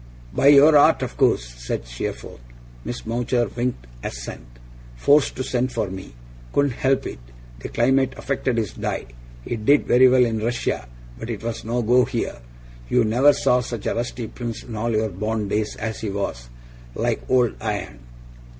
[0.33, 2.39] 'By your art, of course,' said Steerforth.
[2.83, 4.47] Miss Mowcher winked assent.
[4.97, 6.15] 'Forced to send for me.
[6.53, 7.19] Couldn't help it.
[7.59, 9.05] The climate affected his dye;
[9.45, 12.39] it did very well in Russia, but it was no go here.
[12.89, 16.49] You never saw such a rusty Prince in all your born days as he was.
[16.95, 17.99] Like old iron!